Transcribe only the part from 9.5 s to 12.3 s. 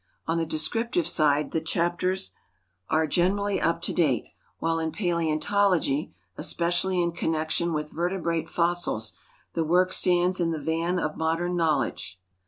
the work stands in the van of modern knowledge.